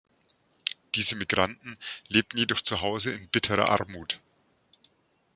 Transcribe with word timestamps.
Diese 0.95 1.15
Migranten 1.15 1.77
lebten 2.07 2.39
jedoch 2.39 2.61
zu 2.61 2.81
Hause 2.81 3.11
in 3.11 3.29
bitterer 3.29 3.69
Armut. 3.69 4.19